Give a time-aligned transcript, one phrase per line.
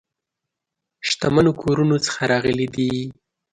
[1.07, 2.91] شتمنو کورونو څخه راغلي دي.